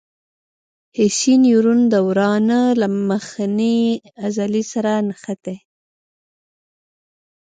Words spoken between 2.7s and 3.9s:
له مخنۍ